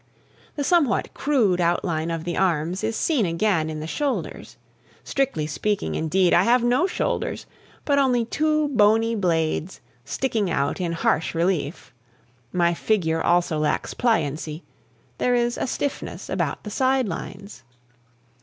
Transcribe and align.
The 0.55 0.63
somewhat 0.63 1.13
crude 1.13 1.61
outline 1.61 2.09
of 2.09 2.23
the 2.23 2.35
arms 2.35 2.83
is 2.83 2.95
seen 2.95 3.23
again 3.27 3.69
in 3.69 3.81
the 3.81 3.85
shoulders. 3.85 4.57
Strictly 5.03 5.45
speaking, 5.45 5.93
indeed, 5.93 6.33
I 6.33 6.41
have 6.41 6.63
no 6.63 6.87
shoulders, 6.87 7.45
but 7.85 7.99
only 7.99 8.25
two 8.25 8.69
bony 8.69 9.13
blades, 9.13 9.79
standing 10.03 10.49
out 10.49 10.81
in 10.81 10.93
harsh 10.93 11.35
relief. 11.35 11.93
My 12.51 12.73
figure 12.73 13.21
also 13.21 13.59
lacks 13.59 13.93
pliancy; 13.93 14.63
there 15.19 15.35
is 15.35 15.55
a 15.55 15.67
stiffness 15.67 16.31
about 16.31 16.63
the 16.63 16.71
side 16.71 17.07
lines. 17.07 17.61